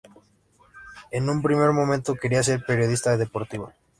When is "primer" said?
1.43-1.69